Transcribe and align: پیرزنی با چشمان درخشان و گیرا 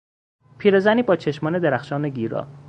پیرزنی 0.57 1.03
با 1.03 1.15
چشمان 1.15 1.59
درخشان 1.59 2.05
و 2.05 2.09
گیرا 2.09 2.47